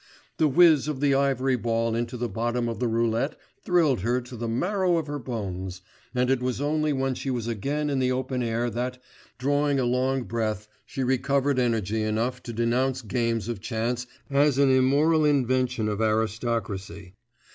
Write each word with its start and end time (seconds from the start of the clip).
The 0.37 0.47
whiz 0.47 0.87
of 0.87 0.99
the 0.99 1.13
ivory 1.13 1.55
ball 1.55 1.93
into 1.93 2.17
the 2.17 2.27
bottom 2.27 2.67
of 2.67 2.79
the 2.79 2.87
roulette 2.87 3.35
thrilled 3.63 3.99
her 3.99 4.19
to 4.19 4.35
the 4.35 4.47
marrow 4.47 4.97
of 4.97 5.05
her 5.05 5.19
bones, 5.19 5.83
and 6.15 6.31
it 6.31 6.41
was 6.41 6.59
only 6.59 6.91
when 6.91 7.13
she 7.13 7.29
was 7.29 7.45
again 7.47 7.87
in 7.87 7.99
the 7.99 8.11
open 8.11 8.41
air 8.41 8.71
that, 8.71 8.99
drawing 9.37 9.79
a 9.79 9.85
long 9.85 10.23
breath, 10.23 10.67
she 10.87 11.03
recovered 11.03 11.59
energy 11.59 12.01
enough 12.01 12.41
to 12.41 12.51
denounce 12.51 13.03
games 13.03 13.47
of 13.47 13.59
chance 13.61 14.07
as 14.31 14.57
an 14.57 14.71
immoral 14.71 15.23
invention 15.23 15.87
of 15.87 16.01
aristocracy. 16.01 17.13